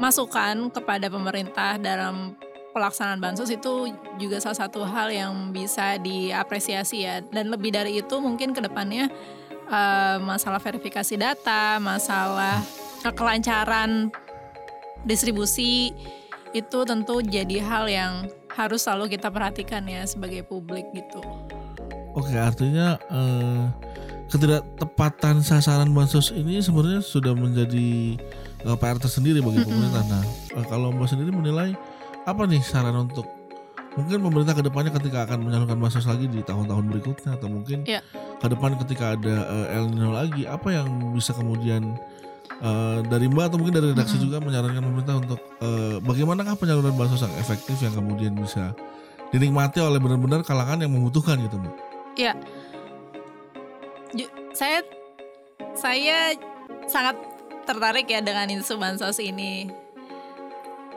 masukan 0.00 0.72
kepada 0.72 1.12
pemerintah 1.12 1.76
dalam 1.76 2.34
pelaksanaan 2.72 3.20
bansos 3.20 3.52
itu 3.52 3.92
juga 4.16 4.40
salah 4.40 4.66
satu 4.66 4.82
hal 4.88 5.12
yang 5.12 5.52
bisa 5.52 6.00
diapresiasi 6.00 7.04
ya 7.04 7.20
dan 7.20 7.52
lebih 7.52 7.72
dari 7.72 8.00
itu 8.00 8.16
mungkin 8.18 8.56
ke 8.56 8.64
depannya 8.64 9.12
uh, 9.68 10.16
masalah 10.24 10.58
verifikasi 10.58 11.14
data 11.20 11.76
masalah 11.78 12.64
kelancaran 13.12 14.08
distribusi 15.04 15.92
itu 16.52 16.78
tentu 16.84 17.24
jadi 17.24 17.58
hal 17.64 17.84
yang 17.88 18.12
harus 18.52 18.84
selalu 18.84 19.16
kita 19.16 19.32
perhatikan 19.32 19.82
ya 19.88 20.04
sebagai 20.04 20.44
publik 20.44 20.84
gitu. 20.92 21.20
Oke 22.12 22.36
artinya 22.36 23.00
uh, 23.08 23.72
ketidaktepatan 24.28 25.40
sasaran 25.40 25.88
bansos 25.96 26.28
ini 26.36 26.60
sebenarnya 26.60 27.00
sudah 27.00 27.32
menjadi 27.32 28.20
uh, 28.68 28.76
PR 28.76 29.00
tersendiri 29.00 29.40
bagi 29.40 29.64
pemerintah. 29.64 30.04
Nah 30.04 30.24
uh, 30.60 30.66
kalau 30.68 30.92
mbak 30.92 31.08
sendiri 31.08 31.32
menilai 31.32 31.72
apa 32.22 32.42
nih 32.46 32.62
saran 32.62 32.94
untuk 32.94 33.26
mungkin 33.92 34.24
pemerintah 34.24 34.54
ke 34.56 34.64
depannya 34.64 34.92
ketika 34.96 35.28
akan 35.28 35.44
menyalurkan 35.44 35.76
bansos 35.76 36.08
lagi 36.08 36.24
di 36.24 36.40
tahun-tahun 36.40 36.84
berikutnya 36.88 37.36
atau 37.36 37.48
mungkin 37.52 37.84
ya. 37.84 38.00
ke 38.40 38.46
depan 38.48 38.78
ketika 38.80 39.18
ada 39.18 39.36
uh, 39.44 39.76
El 39.76 39.92
Nino 39.92 40.16
lagi 40.16 40.48
apa 40.48 40.72
yang 40.72 41.12
bisa 41.12 41.36
kemudian 41.36 42.00
uh, 42.64 43.04
dari 43.04 43.28
Mbak 43.28 43.44
atau 43.52 43.56
mungkin 43.60 43.74
dari 43.76 43.92
redaksi 43.92 44.16
mm 44.16 44.20
-hmm. 44.20 44.26
juga 44.32 44.36
menyarankan 44.40 44.82
pemerintah 44.82 45.16
untuk 45.20 45.40
uh, 45.60 45.96
bagaimanakah 46.00 46.54
penyaluran 46.56 46.96
bansos 46.96 47.20
yang 47.20 47.34
efektif 47.36 47.76
yang 47.84 47.92
kemudian 47.92 48.32
bisa 48.32 48.72
dinikmati 49.28 49.80
oleh 49.84 50.00
benar-benar 50.00 50.40
kalangan 50.40 50.80
yang 50.80 50.92
membutuhkan 50.92 51.36
gitu 51.44 51.60
Mbak. 51.60 51.74
Iya. 52.16 52.32
Saya 54.52 54.84
saya 55.72 56.36
sangat 56.84 57.16
tertarik 57.64 58.08
ya 58.08 58.20
dengan 58.20 58.48
isu 58.52 58.76
bansos 58.76 59.16
ini 59.20 59.72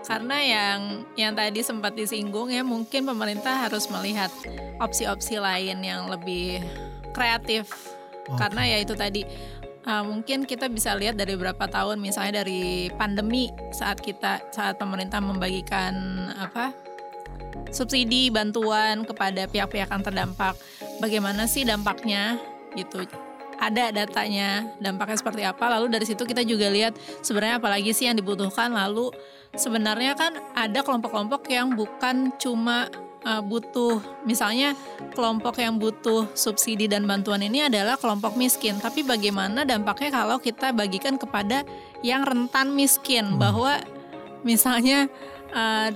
karena 0.05 0.37
yang 0.37 0.79
yang 1.17 1.33
tadi 1.33 1.65
sempat 1.65 1.97
disinggung 1.97 2.53
ya 2.53 2.61
mungkin 2.61 3.09
pemerintah 3.09 3.65
harus 3.65 3.89
melihat 3.89 4.29
opsi-opsi 4.77 5.41
lain 5.41 5.81
yang 5.81 6.07
lebih 6.07 6.61
kreatif. 7.11 7.69
Okay. 8.25 8.41
karena 8.41 8.61
ya 8.65 8.77
itu 8.81 8.97
tadi 8.97 9.21
uh, 9.85 10.01
mungkin 10.01 10.49
kita 10.49 10.65
bisa 10.65 10.97
lihat 10.97 11.13
dari 11.13 11.37
beberapa 11.37 11.69
tahun 11.69 12.01
misalnya 12.01 12.41
dari 12.41 12.89
pandemi 12.97 13.53
saat 13.69 14.01
kita 14.01 14.41
saat 14.49 14.81
pemerintah 14.81 15.21
membagikan 15.21 15.93
apa 16.33 16.73
subsidi 17.69 18.33
bantuan 18.33 19.05
kepada 19.05 19.45
pihak-pihak 19.45 19.89
yang 19.93 20.03
terdampak. 20.03 20.57
Bagaimana 20.99 21.45
sih 21.45 21.63
dampaknya? 21.63 22.39
Gitu 22.75 23.07
ada 23.59 23.91
datanya 23.91 24.67
dampaknya 24.79 25.17
seperti 25.17 25.41
apa. 25.47 25.65
Lalu 25.79 25.91
dari 25.93 26.05
situ 26.07 26.23
kita 26.23 26.43
juga 26.43 26.67
lihat 26.71 26.95
sebenarnya 27.23 27.57
apalagi 27.59 27.91
sih 27.91 28.07
yang 28.07 28.17
dibutuhkan. 28.17 28.71
Lalu 28.71 29.11
sebenarnya 29.55 30.13
kan 30.15 30.35
ada 30.53 30.79
kelompok-kelompok 30.83 31.47
yang 31.47 31.73
bukan 31.73 32.35
cuma 32.39 32.91
uh, 33.25 33.41
butuh 33.41 33.99
misalnya 34.23 34.77
kelompok 35.17 35.57
yang 35.59 35.81
butuh 35.81 36.29
subsidi 36.37 36.85
dan 36.85 37.09
bantuan 37.09 37.41
ini 37.41 37.65
adalah 37.67 37.97
kelompok 37.97 38.37
miskin. 38.37 38.77
Tapi 38.77 39.01
bagaimana 39.01 39.65
dampaknya 39.65 40.13
kalau 40.23 40.37
kita 40.37 40.71
bagikan 40.71 41.17
kepada 41.17 41.65
yang 42.05 42.23
rentan 42.23 42.71
miskin? 42.77 43.35
Hmm. 43.35 43.41
bahwa 43.41 43.81
misalnya 44.45 45.09
uh, 45.51 45.89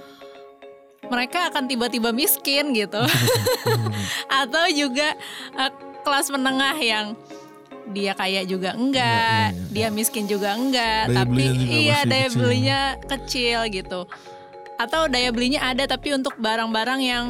mereka 1.10 1.50
akan 1.54 1.70
tiba-tiba 1.70 2.10
miskin 2.13 2.74
gitu. 2.74 3.01
Atau 4.42 4.66
juga 4.74 5.13
uh, 5.58 5.72
kelas 6.06 6.34
menengah 6.34 6.75
yang 6.80 7.13
dia 7.89 8.13
kaya 8.13 8.46
juga 8.46 8.77
enggak, 8.77 9.50
ya, 9.51 9.53
ya, 9.53 9.58
ya. 9.58 9.69
dia 9.74 9.88
miskin 9.89 10.25
juga 10.29 10.53
enggak, 10.53 11.10
daya 11.10 11.17
tapi 11.25 11.43
iya 11.65 12.00
daya 12.05 12.27
kecil. 12.29 12.39
belinya 12.39 12.79
kecil 13.10 13.60
gitu. 13.74 14.01
Atau 14.79 15.12
daya 15.12 15.29
belinya 15.34 15.65
ada 15.74 15.84
tapi 15.89 16.15
untuk 16.15 16.38
barang-barang 16.39 17.01
yang 17.03 17.25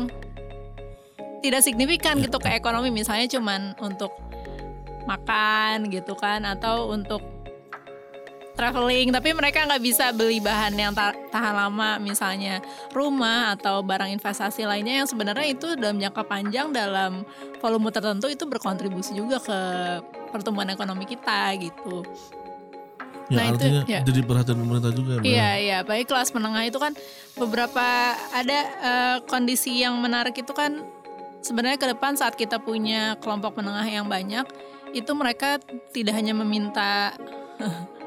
tidak 1.40 1.64
signifikan 1.64 2.20
ya. 2.20 2.28
gitu 2.28 2.38
ke 2.38 2.52
ekonomi 2.52 2.92
misalnya 2.92 3.26
cuman 3.32 3.74
untuk 3.80 4.12
makan 5.08 5.90
gitu 5.90 6.14
kan 6.14 6.46
atau 6.46 6.92
untuk 6.92 7.24
traveling 8.60 9.16
tapi 9.16 9.32
mereka 9.32 9.64
nggak 9.64 9.80
bisa 9.80 10.12
beli 10.12 10.44
bahan 10.44 10.76
yang 10.76 10.92
tahan 11.32 11.56
lama 11.56 11.96
misalnya 11.96 12.60
rumah 12.92 13.56
atau 13.56 13.80
barang 13.80 14.12
investasi 14.20 14.68
lainnya 14.68 15.00
yang 15.00 15.08
sebenarnya 15.08 15.48
itu 15.48 15.80
dalam 15.80 15.96
jangka 15.96 16.24
panjang 16.28 16.68
dalam 16.76 17.24
volume 17.64 17.88
tertentu 17.88 18.28
itu 18.28 18.44
berkontribusi 18.44 19.16
juga 19.16 19.40
ke 19.40 19.60
pertumbuhan 20.30 20.70
ekonomi 20.72 21.06
kita 21.06 21.54
gitu. 21.60 22.06
Ya, 23.30 23.38
nah 23.38 23.44
artinya 23.54 23.82
itu 23.86 23.94
ya. 23.94 24.02
jadi 24.02 24.22
perhatian 24.26 24.58
pemerintah 24.58 24.90
juga. 24.90 25.22
Ya, 25.22 25.24
iya 25.26 25.50
iya, 25.62 25.78
baik 25.86 26.10
kelas 26.10 26.34
menengah 26.34 26.66
itu 26.66 26.82
kan 26.82 26.98
beberapa 27.38 28.18
ada 28.34 28.60
uh, 28.82 29.18
kondisi 29.30 29.86
yang 29.86 30.02
menarik 30.02 30.34
itu 30.34 30.50
kan 30.50 30.82
sebenarnya 31.46 31.78
ke 31.78 31.88
depan 31.94 32.18
saat 32.18 32.34
kita 32.34 32.58
punya 32.58 33.22
kelompok 33.22 33.62
menengah 33.62 33.86
yang 33.86 34.10
banyak 34.10 34.50
itu 34.98 35.12
mereka 35.14 35.62
tidak 35.94 36.18
hanya 36.18 36.34
meminta 36.34 37.14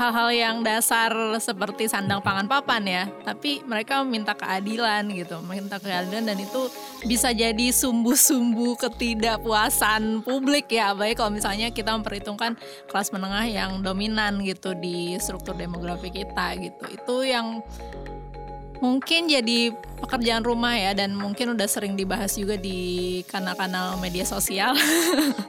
hal-hal 0.00 0.28
yang 0.32 0.56
dasar 0.64 1.12
seperti 1.36 1.84
sandang 1.84 2.24
pangan 2.24 2.48
papan 2.48 2.82
ya, 2.88 3.04
tapi 3.20 3.60
mereka 3.68 4.00
minta 4.00 4.32
keadilan 4.32 5.04
gitu, 5.12 5.44
minta 5.44 5.76
keadilan 5.76 6.24
dan 6.24 6.40
itu 6.40 6.72
bisa 7.04 7.28
jadi 7.36 7.68
sumbu-sumbu 7.68 8.80
ketidakpuasan 8.80 10.24
publik 10.24 10.72
ya, 10.72 10.96
baik 10.96 11.20
kalau 11.20 11.28
misalnya 11.28 11.68
kita 11.68 11.92
memperhitungkan 11.92 12.56
kelas 12.88 13.12
menengah 13.12 13.44
yang 13.44 13.84
dominan 13.84 14.40
gitu 14.40 14.72
di 14.72 15.20
struktur 15.20 15.52
demografi 15.52 16.08
kita 16.08 16.56
gitu. 16.56 16.84
Itu 16.88 17.16
yang 17.20 17.60
mungkin 18.80 19.28
jadi 19.28 19.76
pekerjaan 20.00 20.40
rumah 20.40 20.72
ya 20.80 20.96
dan 20.96 21.12
mungkin 21.12 21.52
udah 21.52 21.68
sering 21.68 22.00
dibahas 22.00 22.40
juga 22.40 22.56
di 22.56 23.20
kanal-kanal 23.28 24.00
media 24.00 24.24
sosial. 24.24 24.72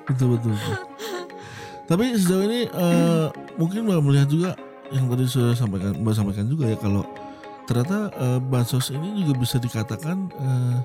betul 0.03 0.35
betul. 0.35 0.51
betul. 0.51 0.75
Tapi 1.89 2.15
sejauh 2.15 2.43
ini 2.45 2.59
uh, 2.71 3.31
mungkin 3.59 3.87
mbak 3.87 4.01
melihat 4.03 4.27
juga 4.31 4.51
yang 4.91 5.07
tadi 5.07 5.27
sudah 5.27 5.55
sampaikan 5.55 5.95
mbak 5.99 6.15
sampaikan 6.15 6.47
juga 6.47 6.71
ya 6.71 6.77
kalau 6.79 7.03
ternyata 7.67 8.11
uh, 8.19 8.39
bansos 8.39 8.91
ini 8.91 9.23
juga 9.23 9.39
bisa 9.39 9.55
dikatakan 9.59 10.27
uh, 10.39 10.77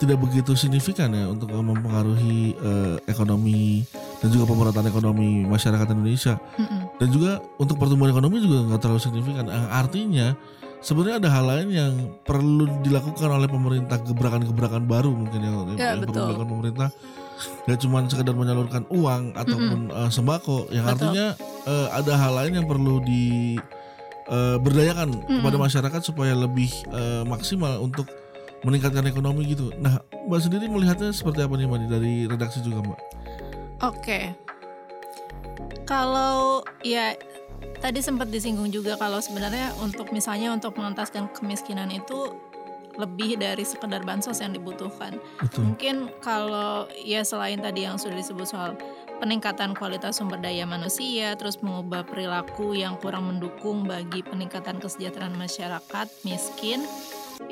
tidak 0.00 0.16
begitu 0.16 0.56
signifikan 0.56 1.12
ya 1.12 1.28
untuk 1.28 1.52
mempengaruhi 1.52 2.56
uh, 2.56 2.96
ekonomi 3.04 3.84
dan 4.24 4.28
juga 4.32 4.48
pemerataan 4.48 4.88
ekonomi 4.88 5.44
masyarakat 5.44 5.86
Indonesia. 5.92 6.40
Mm 6.56 6.80
dan 7.00 7.08
juga 7.08 7.40
untuk 7.56 7.80
pertumbuhan 7.80 8.12
ekonomi 8.12 8.44
juga 8.44 8.60
nggak 8.68 8.80
terlalu 8.84 9.00
signifikan. 9.00 9.48
Artinya 9.72 10.36
sebenarnya 10.84 11.16
ada 11.24 11.28
hal 11.32 11.44
lain 11.48 11.68
yang 11.72 11.92
perlu 12.28 12.68
dilakukan 12.84 13.24
oleh 13.24 13.48
pemerintah 13.48 13.96
gebrakan-gebrakan 14.04 14.84
baru 14.84 15.08
mungkin 15.08 15.40
ya, 15.40 15.50
ya 15.80 15.96
yang 15.96 16.04
perlu 16.04 16.28
dilakukan 16.28 16.48
pemerintah 16.52 16.88
Gak 17.68 17.78
cuma 17.82 18.04
sekedar 18.06 18.34
menyalurkan 18.36 18.84
uang 18.90 19.36
ataupun 19.36 19.80
mm 19.88 19.92
-hmm. 19.92 20.06
uh, 20.06 20.10
sembako 20.10 20.68
yang 20.72 20.86
Betul. 20.86 20.94
artinya 20.96 21.26
uh, 21.66 21.88
ada 21.94 22.12
hal 22.16 22.32
lain 22.36 22.52
yang 22.62 22.66
perlu 22.66 23.00
di 23.04 23.56
uh, 24.28 24.56
berdayakan 24.60 25.14
mm 25.14 25.20
-hmm. 25.24 25.36
kepada 25.42 25.56
masyarakat 25.58 26.00
supaya 26.04 26.32
lebih 26.36 26.70
uh, 26.90 27.22
maksimal 27.24 27.80
untuk 27.80 28.08
meningkatkan 28.64 29.04
ekonomi 29.08 29.56
gitu. 29.56 29.72
Nah, 29.80 30.04
Mbak 30.28 30.40
sendiri 30.44 30.68
melihatnya 30.68 31.10
seperti 31.16 31.40
apa 31.40 31.54
nih 31.56 31.66
Mbak 31.68 31.78
dari 31.88 32.14
redaksi 32.28 32.60
juga 32.60 32.84
Mbak? 32.84 33.00
Oke. 33.80 33.96
Okay. 33.96 34.24
Kalau 35.88 36.62
ya 36.84 37.16
tadi 37.80 38.04
sempat 38.04 38.28
disinggung 38.28 38.68
juga 38.68 38.94
kalau 39.00 39.18
sebenarnya 39.18 39.72
untuk 39.80 40.12
misalnya 40.12 40.52
untuk 40.52 40.76
mengentaskan 40.76 41.32
kemiskinan 41.32 41.88
itu 41.88 42.36
lebih 43.00 43.40
dari 43.40 43.64
sekedar 43.64 44.04
bansos 44.04 44.44
yang 44.44 44.52
dibutuhkan. 44.52 45.16
Betul. 45.40 45.72
Mungkin 45.72 46.12
kalau 46.20 46.84
ya 47.00 47.24
selain 47.24 47.58
tadi 47.64 47.88
yang 47.88 47.96
sudah 47.96 48.20
disebut 48.20 48.44
soal 48.44 48.76
peningkatan 49.20 49.76
kualitas 49.76 50.20
sumber 50.20 50.40
daya 50.40 50.64
manusia, 50.64 51.36
terus 51.36 51.60
mengubah 51.60 52.04
perilaku 52.04 52.76
yang 52.76 52.96
kurang 53.00 53.28
mendukung 53.28 53.84
bagi 53.84 54.24
peningkatan 54.24 54.80
kesejahteraan 54.80 55.36
masyarakat 55.36 56.06
miskin, 56.24 56.84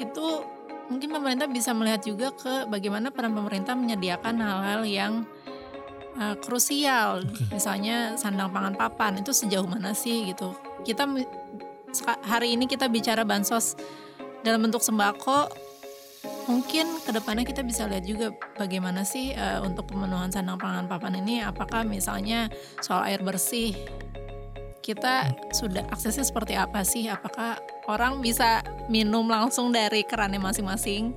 itu 0.00 0.44
mungkin 0.88 1.12
pemerintah 1.12 1.44
bisa 1.44 1.76
melihat 1.76 2.00
juga 2.00 2.32
ke 2.32 2.64
bagaimana 2.72 3.12
peran 3.12 3.36
pemerintah 3.36 3.76
menyediakan 3.76 4.40
hal-hal 4.40 4.80
yang 4.88 5.12
uh, 6.16 6.32
krusial, 6.40 7.20
okay. 7.20 7.44
misalnya 7.52 8.16
sandang 8.16 8.48
pangan 8.48 8.72
papan 8.72 9.20
itu 9.20 9.36
sejauh 9.36 9.68
mana 9.68 9.92
sih 9.92 10.32
gitu. 10.32 10.56
Kita 10.88 11.04
hari 12.24 12.56
ini 12.56 12.64
kita 12.64 12.88
bicara 12.88 13.28
bansos 13.28 13.76
dalam 14.42 14.66
bentuk 14.66 14.82
sembako 14.82 15.50
mungkin 16.48 16.88
ke 17.04 17.12
depannya 17.12 17.44
kita 17.44 17.60
bisa 17.60 17.84
lihat 17.84 18.08
juga 18.08 18.32
bagaimana 18.56 19.04
sih 19.04 19.36
uh, 19.36 19.60
untuk 19.60 19.92
pemenuhan 19.92 20.32
sandang 20.32 20.56
pangan 20.56 20.88
papan 20.88 21.20
ini 21.20 21.44
apakah 21.44 21.84
misalnya 21.84 22.48
soal 22.80 23.04
air 23.04 23.20
bersih 23.20 23.76
kita 24.88 25.36
sudah 25.52 25.84
aksesnya 25.92 26.24
seperti 26.24 26.56
apa 26.56 26.80
sih? 26.80 27.12
Apakah 27.12 27.60
orang 27.92 28.24
bisa 28.24 28.64
minum 28.88 29.28
langsung 29.28 29.68
dari 29.68 30.00
kerannya 30.00 30.40
masing-masing? 30.40 31.12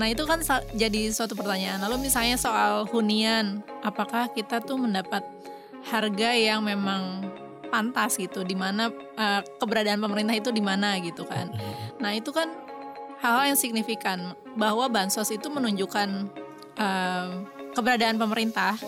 Nah 0.00 0.08
itu 0.08 0.24
kan 0.24 0.40
jadi 0.72 1.12
suatu 1.12 1.36
pertanyaan. 1.36 1.84
Lalu 1.84 2.08
misalnya 2.08 2.40
soal 2.40 2.88
hunian, 2.88 3.60
apakah 3.84 4.32
kita 4.32 4.64
tuh 4.64 4.80
mendapat 4.80 5.20
harga 5.84 6.32
yang 6.32 6.64
memang 6.64 7.28
pantas 7.68 8.16
gitu, 8.16 8.42
di 8.46 8.54
mana 8.54 8.88
uh, 9.18 9.40
keberadaan 9.60 10.00
pemerintah 10.00 10.34
itu 10.34 10.50
di 10.54 10.62
mana 10.62 10.96
gitu 11.02 11.26
kan? 11.26 11.50
Nah 11.98 12.14
itu 12.14 12.30
kan 12.30 12.48
hal-hal 13.20 13.54
yang 13.54 13.58
signifikan 13.58 14.32
bahwa 14.54 14.86
bansos 14.88 15.28
itu 15.34 15.46
menunjukkan 15.50 16.30
uh, 16.78 17.28
keberadaan 17.74 18.16
pemerintah, 18.16 18.78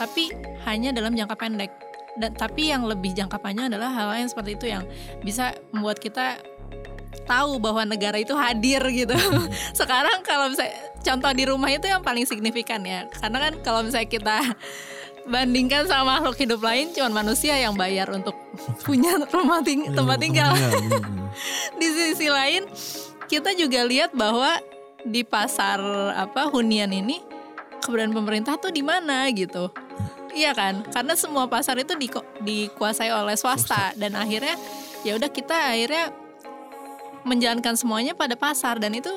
tapi 0.00 0.32
hanya 0.64 0.90
dalam 0.94 1.12
jangka 1.12 1.36
pendek 1.36 1.72
dan 2.16 2.32
tapi 2.32 2.72
yang 2.72 2.88
lebih 2.88 3.12
jangka 3.12 3.36
panjang 3.36 3.68
adalah 3.68 3.92
hal 3.92 4.08
yang 4.16 4.30
seperti 4.32 4.56
itu 4.56 4.66
yang 4.72 4.84
bisa 5.20 5.52
membuat 5.68 6.00
kita 6.00 6.40
tahu 7.28 7.58
bahwa 7.60 7.84
negara 7.84 8.16
itu 8.16 8.32
hadir 8.32 8.80
gitu. 8.88 9.12
Hmm. 9.12 9.46
Sekarang 9.80 10.24
kalau 10.24 10.48
misalnya 10.48 10.78
contoh 11.04 11.30
di 11.36 11.44
rumah 11.44 11.70
itu 11.70 11.86
yang 11.90 12.00
paling 12.00 12.24
signifikan 12.24 12.80
ya. 12.86 13.04
Karena 13.10 13.50
kan 13.50 13.52
kalau 13.60 13.80
misalnya 13.84 14.08
kita 14.08 14.38
bandingkan 15.26 15.90
sama 15.90 16.18
makhluk 16.18 16.38
hidup 16.38 16.62
lain 16.62 16.94
cuman 16.94 17.26
manusia 17.26 17.58
yang 17.58 17.74
bayar 17.74 18.06
untuk 18.14 18.34
punya 18.86 19.18
rumah 19.34 19.60
ting 19.60 19.90
iya, 19.90 19.92
tempat 19.92 20.18
tinggal. 20.22 20.52
di 21.80 21.88
sisi 21.90 22.30
lain 22.30 22.64
kita 23.26 23.52
juga 23.58 23.82
lihat 23.82 24.14
bahwa 24.14 24.62
di 25.02 25.26
pasar 25.26 25.82
apa 26.14 26.46
hunian 26.50 26.90
ini 26.94 27.22
keberadaan 27.82 28.14
pemerintah 28.14 28.54
tuh 28.58 28.70
di 28.70 28.82
mana 28.82 29.26
gitu. 29.34 29.70
Iya 30.34 30.52
kan? 30.52 30.86
Karena 30.90 31.14
semua 31.18 31.48
pasar 31.50 31.78
itu 31.80 31.94
di, 31.98 32.10
dikuasai 32.42 33.08
oleh 33.10 33.38
swasta, 33.38 33.94
swasta. 33.94 33.98
dan 33.98 34.14
akhirnya 34.14 34.54
ya 35.02 35.16
udah 35.16 35.30
kita 35.30 35.54
akhirnya 35.54 36.12
menjalankan 37.26 37.74
semuanya 37.74 38.14
pada 38.14 38.38
pasar 38.38 38.78
dan 38.78 38.94
itu 38.94 39.10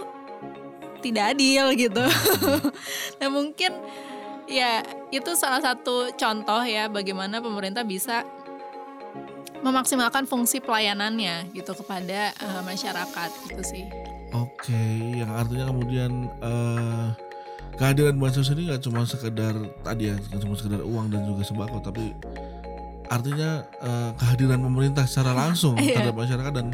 tidak 1.06 1.38
adil 1.38 1.74
gitu. 1.78 2.06
nah 3.20 3.30
mungkin 3.30 3.78
ya 4.50 4.82
itu 5.14 5.32
salah 5.38 5.62
satu 5.62 6.10
contoh 6.18 6.62
ya 6.66 6.90
bagaimana 6.90 7.40
pemerintah 7.40 7.86
bisa 7.86 8.26
memaksimalkan 9.62 10.26
fungsi 10.26 10.64
pelayanannya 10.64 11.52
gitu 11.54 11.76
kepada 11.78 12.34
uh, 12.42 12.62
masyarakat 12.66 13.30
gitu 13.52 13.64
sih. 13.64 13.86
Oke, 14.32 14.84
yang 15.20 15.34
artinya 15.34 15.68
kemudian 15.68 16.32
uh, 16.40 17.12
kehadiran 17.76 18.16
bansos 18.20 18.52
ini 18.52 18.72
nggak 18.72 18.84
cuma 18.84 19.04
sekedar 19.08 19.56
tadi 19.84 20.12
ya 20.12 20.16
nggak 20.16 20.42
cuma 20.44 20.56
sekedar 20.60 20.82
uang 20.84 21.08
dan 21.12 21.24
juga 21.24 21.48
sembako 21.48 21.78
tapi 21.80 22.12
artinya 23.10 23.66
uh, 23.82 24.12
kehadiran 24.20 24.60
pemerintah 24.62 25.08
secara 25.08 25.34
langsung 25.34 25.76
iya. 25.82 25.98
terhadap 25.98 26.16
masyarakat 26.20 26.54
dan 26.54 26.68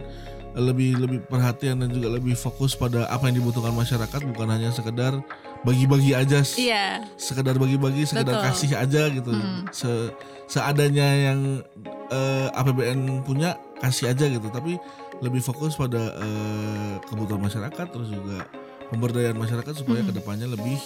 lebih 0.56 0.98
lebih 1.00 1.20
perhatian 1.28 1.84
dan 1.84 1.92
juga 1.92 2.16
lebih 2.16 2.34
fokus 2.34 2.74
pada 2.80 3.08
apa 3.12 3.28
yang 3.28 3.44
dibutuhkan 3.44 3.76
masyarakat 3.76 4.20
bukan 4.34 4.48
hanya 4.50 4.72
sekedar 4.72 5.20
bagi-bagi 5.66 6.14
aja 6.14 6.46
iya. 6.62 7.02
sekedar 7.18 7.58
bagi-bagi 7.58 8.06
sekedar 8.06 8.38
Betul. 8.38 8.46
kasih 8.46 8.72
aja 8.78 9.04
gitu 9.10 9.34
hmm. 9.34 9.74
Se 9.74 10.14
seadanya 10.46 11.34
yang 11.34 11.66
uh, 12.14 12.48
eh, 12.54 12.60
APBN 12.62 13.26
punya 13.26 13.58
kasih 13.82 14.14
aja 14.14 14.30
gitu 14.30 14.46
tapi 14.54 14.78
lebih 15.26 15.42
fokus 15.42 15.74
pada 15.74 16.14
uh, 16.22 17.02
kebutuhan 17.10 17.42
masyarakat 17.42 17.86
terus 17.90 18.14
juga 18.14 18.46
pemberdayaan 18.94 19.34
masyarakat 19.34 19.74
supaya 19.74 20.06
hmm. 20.06 20.10
ke 20.10 20.14
depannya 20.14 20.48
lebih 20.54 20.78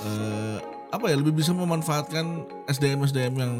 uh, 0.00 0.58
apa 0.96 1.12
ya 1.12 1.20
lebih 1.20 1.36
bisa 1.36 1.52
memanfaatkan 1.52 2.48
SDM 2.72 3.04
SDM 3.04 3.34
yang 3.36 3.52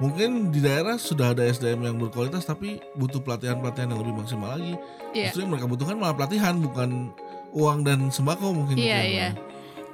mungkin 0.00 0.48
di 0.48 0.64
daerah 0.64 0.96
sudah 0.96 1.36
ada 1.36 1.44
SDM 1.44 1.84
yang 1.84 1.96
berkualitas 2.00 2.48
tapi 2.48 2.80
butuh 2.96 3.20
pelatihan 3.20 3.60
pelatihan 3.60 3.92
yang 3.94 4.00
lebih 4.00 4.16
maksimal 4.16 4.56
lagi. 4.56 4.74
Yeah. 5.12 5.30
Justru 5.30 5.46
yang 5.46 5.52
mereka 5.54 5.68
butuhkan 5.70 5.96
malah 6.00 6.16
pelatihan 6.16 6.58
bukan 6.58 7.14
uang 7.54 7.86
dan 7.86 8.10
sembako 8.10 8.54
mungkin. 8.54 8.80
Yeah, 8.80 9.02
iya 9.04 9.20
yeah. 9.30 9.32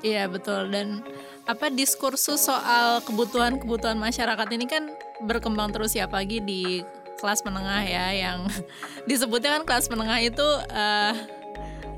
Iya 0.01 0.29
betul 0.31 0.69
dan 0.73 1.05
apa 1.45 1.73
diskursus 1.73 2.47
soal 2.47 3.03
kebutuhan-kebutuhan 3.03 3.99
masyarakat 3.99 4.49
ini 4.55 4.65
kan 4.71 4.93
berkembang 5.25 5.75
terus 5.75 5.97
ya 5.97 6.07
pagi 6.07 6.39
di 6.41 6.85
kelas 7.21 7.45
menengah 7.45 7.85
ya 7.85 8.07
yang 8.17 8.49
disebutnya 9.11 9.61
kan 9.61 9.65
kelas 9.69 9.93
menengah 9.93 10.21
itu 10.25 10.49
uh, 10.73 11.15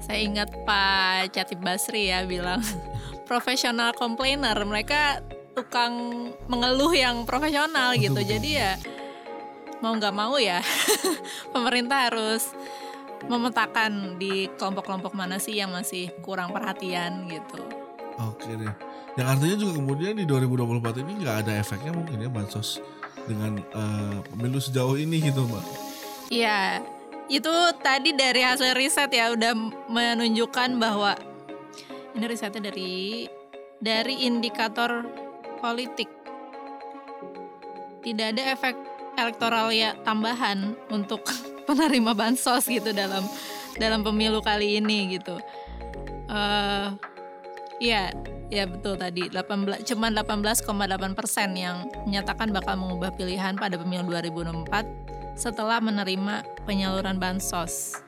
saya 0.03 0.19
ingat 0.19 0.51
Pak 0.67 1.31
Catip 1.31 1.63
Basri 1.63 2.11
ya 2.11 2.27
bilang 2.27 2.59
profesional 3.31 3.95
komplainer. 3.95 4.59
Mereka 4.59 5.23
tukang 5.55 5.95
mengeluh 6.51 6.91
yang 6.91 7.23
profesional 7.23 7.95
gitu. 7.95 8.19
Jadi 8.19 8.59
ya 8.59 8.75
mau 9.79 9.95
nggak 9.95 10.15
mau 10.15 10.39
ya 10.43 10.59
pemerintah 11.55 12.11
harus 12.11 12.51
memetakan 13.31 14.19
di 14.19 14.51
kelompok-kelompok 14.59 15.15
mana 15.15 15.39
sih 15.39 15.55
yang 15.55 15.71
masih 15.71 16.11
kurang 16.27 16.51
perhatian 16.51 17.31
gitu. 17.31 17.82
Oke 18.31 18.55
deh. 18.55 18.75
Yang 19.19 19.27
artinya 19.29 19.57
juga 19.59 19.73
kemudian 19.77 20.13
di 20.17 20.25
2024 20.25 21.03
ini 21.05 21.13
nggak 21.25 21.37
ada 21.47 21.53
efeknya 21.59 21.93
mungkin 21.93 22.23
ya 22.23 22.31
bansos 22.33 22.81
dengan 23.27 23.61
uh, 23.75 24.19
pemilu 24.33 24.59
sejauh 24.59 24.97
ini 24.97 25.21
gitu 25.31 25.45
mbak. 25.47 25.65
Iya, 26.33 26.81
itu 27.29 27.53
tadi 27.85 28.17
dari 28.17 28.41
hasil 28.41 28.73
riset 28.73 29.13
ya 29.13 29.37
udah 29.37 29.53
menunjukkan 29.93 30.81
bahwa 30.81 31.13
ini 32.17 32.25
risetnya 32.25 32.73
dari 32.73 33.29
dari 33.83 34.25
indikator 34.25 35.05
politik 35.61 36.09
tidak 38.03 38.35
ada 38.35 38.43
efek 38.57 38.75
elektoral 39.15 39.69
ya 39.71 39.95
tambahan 40.03 40.75
untuk 40.89 41.23
penerima 41.69 42.17
bansos 42.17 42.67
gitu 42.67 42.91
dalam 42.91 43.23
dalam 43.77 44.01
pemilu 44.01 44.41
kali 44.41 44.81
ini 44.81 45.21
gitu. 45.21 45.37
Uh, 46.33 46.97
ya, 47.83 48.15
ya 48.47 48.65
betul 48.71 48.95
tadi. 48.95 49.27
18 49.27 49.83
cuman 49.83 50.11
18,8 50.23 51.19
persen 51.19 51.59
yang 51.59 51.91
menyatakan 52.07 52.55
bakal 52.55 52.79
mengubah 52.79 53.11
pilihan 53.19 53.59
pada 53.59 53.75
pemilu 53.75 54.07
2024 54.15 55.35
setelah 55.35 55.83
menerima 55.83 56.47
penyaluran 56.63 57.19
bansos. 57.19 57.99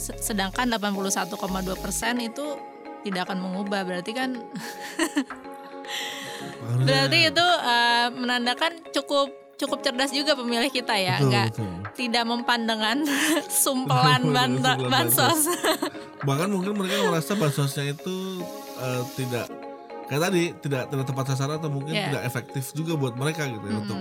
Sedangkan 0.00 0.72
81,2 0.72 1.36
persen 1.78 2.18
itu 2.24 2.56
tidak 3.04 3.28
akan 3.28 3.44
mengubah, 3.44 3.84
berarti 3.84 4.16
kan 4.16 4.40
berarti 6.88 7.18
itu 7.28 7.44
uh, 7.44 8.08
menandakan 8.16 8.80
cukup 8.90 9.43
cukup 9.64 9.80
cerdas 9.80 10.12
juga 10.12 10.36
pemilih 10.36 10.68
kita 10.68 10.94
ya, 10.94 11.18
betul, 11.18 11.26
enggak 11.28 11.46
betul. 11.50 11.72
tidak 11.96 12.24
mempan 12.28 12.60
dengan 12.68 12.96
sumpelan 13.64 14.22
ban 14.30 14.52
bansos. 14.88 15.48
Bahkan 16.28 16.48
mungkin 16.52 16.76
mereka 16.76 17.08
merasa 17.08 17.32
bansosnya 17.34 17.96
itu 17.96 18.44
uh, 18.78 19.02
tidak 19.16 19.48
kayak 20.04 20.22
tadi 20.28 20.42
tidak 20.60 20.82
tidak 20.92 21.04
tepat 21.08 21.24
sasaran 21.32 21.56
atau 21.56 21.72
mungkin 21.72 21.96
yeah. 21.96 22.12
tidak 22.12 22.22
efektif 22.28 22.64
juga 22.76 22.92
buat 22.94 23.16
mereka 23.16 23.48
gitu 23.48 23.64
ya 23.64 23.72
hmm. 23.72 23.84
untuk 23.88 23.98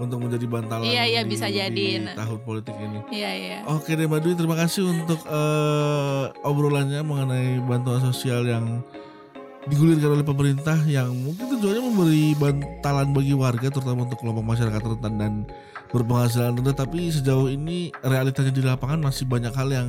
untuk 0.00 0.18
menjadi 0.24 0.46
bantalan 0.48 0.88
iya, 0.88 1.22
bisa 1.22 1.46
di, 1.46 1.60
jadi. 1.60 1.86
di 2.02 2.16
tahun 2.16 2.40
politik 2.42 2.74
ini. 2.74 2.98
Iya 3.12 3.30
iya. 3.36 3.58
Oke 3.68 3.94
deh 3.94 4.08
Mbak 4.08 4.20
Dwi 4.24 4.34
terima 4.34 4.56
kasih 4.58 4.88
untuk 4.88 5.20
uh, 5.28 6.32
obrolannya 6.42 7.04
mengenai 7.04 7.60
bantuan 7.62 8.00
sosial 8.00 8.42
yang 8.48 8.82
digulirkan 9.70 10.18
oleh 10.18 10.26
pemerintah 10.26 10.74
yang 10.90 11.14
mungkin 11.14 11.46
tujuannya 11.54 11.82
memberi 11.86 12.26
bantalan 12.34 13.08
bagi 13.14 13.34
warga 13.36 13.68
terutama 13.70 14.10
untuk 14.10 14.18
kelompok 14.18 14.42
masyarakat 14.42 14.82
rentan 14.82 15.14
dan 15.18 15.32
berpenghasilan 15.94 16.58
rendah 16.58 16.74
tapi 16.74 17.14
sejauh 17.14 17.46
ini 17.46 17.94
realitanya 18.02 18.50
di 18.50 18.62
lapangan 18.64 18.98
masih 18.98 19.28
banyak 19.28 19.54
hal 19.54 19.68
yang 19.70 19.88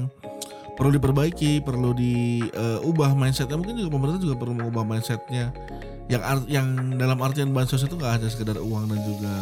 perlu 0.73 0.93
diperbaiki, 0.93 1.61
perlu 1.61 1.93
diubah 1.93 3.11
uh, 3.13 3.17
mindsetnya. 3.17 3.57
Mungkin 3.57 3.77
juga 3.77 3.89
pemerintah 3.93 4.21
juga 4.21 4.35
perlu 4.37 4.53
mengubah 4.57 4.83
mindsetnya. 4.85 5.53
Yang 6.09 6.23
art, 6.25 6.43
yang 6.51 6.67
dalam 6.99 7.17
artian 7.23 7.49
bansos 7.55 7.85
itu 7.85 7.95
nggak 7.95 8.19
hanya 8.19 8.27
sekedar 8.27 8.57
uang 8.59 8.91
dan 8.91 8.99
juga 9.07 9.33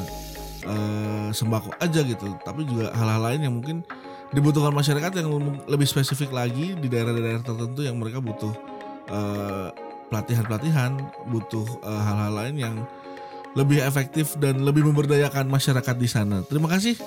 uh, 0.69 1.29
sembako 1.33 1.73
aja 1.81 2.05
gitu, 2.05 2.37
tapi 2.45 2.67
juga 2.69 2.93
hal-hal 2.93 3.21
lain 3.31 3.41
yang 3.49 3.55
mungkin 3.57 3.81
dibutuhkan 4.29 4.71
masyarakat 4.71 5.11
yang 5.17 5.27
lebih 5.65 5.87
spesifik 5.89 6.29
lagi 6.29 6.77
di 6.77 6.87
daerah-daerah 6.87 7.41
tertentu 7.41 7.81
yang 7.81 7.97
mereka 7.97 8.21
butuh 8.21 8.53
pelatihan 9.11 9.90
pelatihan-pelatihan, 10.11 10.99
butuh 11.31 11.63
uh, 11.81 12.01
hal-hal 12.03 12.33
lain 12.35 12.55
yang 12.59 12.75
lebih 13.55 13.79
efektif 13.83 14.35
dan 14.39 14.63
lebih 14.63 14.83
memberdayakan 14.83 15.47
masyarakat 15.47 15.95
di 15.95 16.07
sana. 16.07 16.43
Terima 16.43 16.67
kasih 16.67 16.99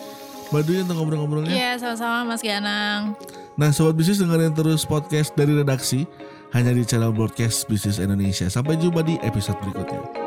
Mbak 0.52 0.62
Dwi 0.64 0.76
untuk 0.84 0.96
ngobrol-ngobrolnya. 1.00 1.52
Iya, 1.52 1.70
sama-sama 1.80 2.34
Mas 2.34 2.40
Gianang. 2.44 3.16
Nah, 3.54 3.70
sobat 3.70 3.94
bisnis 3.96 4.20
dengerin 4.20 4.52
terus 4.52 4.84
podcast 4.84 5.32
dari 5.36 5.54
redaksi 5.56 6.04
hanya 6.52 6.74
di 6.74 6.84
channel 6.84 7.14
broadcast 7.14 7.68
bisnis 7.70 8.02
Indonesia. 8.02 8.50
Sampai 8.50 8.76
jumpa 8.76 9.00
di 9.06 9.16
episode 9.24 9.56
berikutnya. 9.62 10.23